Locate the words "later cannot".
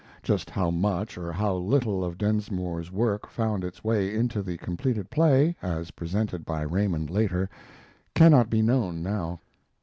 7.11-8.49